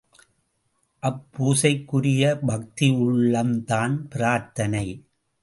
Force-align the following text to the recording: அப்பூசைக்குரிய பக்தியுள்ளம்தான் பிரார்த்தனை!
அப்பூசைக்குரிய 1.03 2.23
பக்தியுள்ளம்தான் 2.47 3.95
பிரார்த்தனை! 4.09 4.85